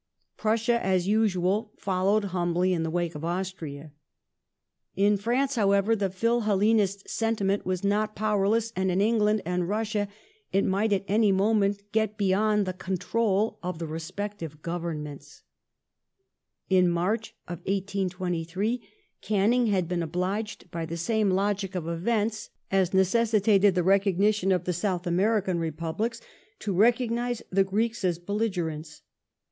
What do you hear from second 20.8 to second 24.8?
the same logic of events as necessi tated the recognition of the